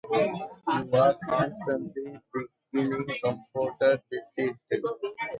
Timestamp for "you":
0.11-0.49